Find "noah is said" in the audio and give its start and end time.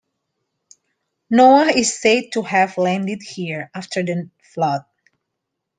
1.29-2.31